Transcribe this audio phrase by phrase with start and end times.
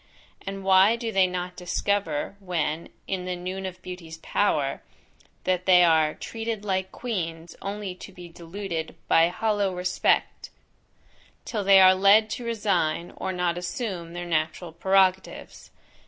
[0.47, 4.81] And why do they not discover, when "in the noon of beauty's power,"
[5.43, 10.49] that they are treated like queens only to be deluded by hollow respect,
[11.45, 15.69] till they are led to resign, or not assume, their natural prerogatives?